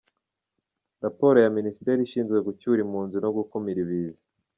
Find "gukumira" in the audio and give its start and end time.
3.37-3.79